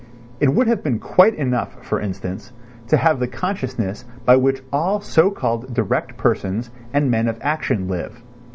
[0.39, 2.53] It would have been quite enough, for instance,
[2.87, 7.87] to have the consciousness by which all so called direct persons and men of action
[7.87, 8.23] live.